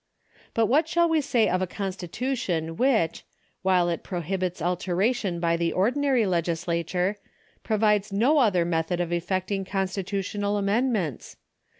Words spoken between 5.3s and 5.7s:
by